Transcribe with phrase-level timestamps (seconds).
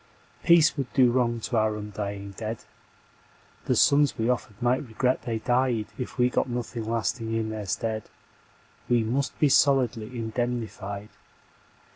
[0.43, 2.63] Peace would do wrong to our undying dead,
[3.65, 7.67] The sons we offered might regret they died If we got nothing lasting in their
[7.67, 8.09] stead.
[8.89, 11.09] We must be solidly indemnified.